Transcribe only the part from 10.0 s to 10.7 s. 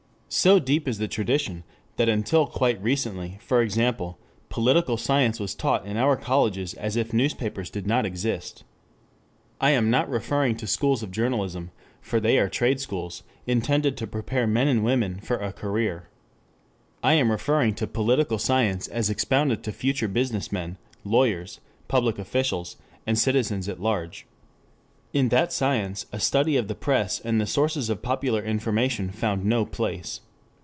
referring to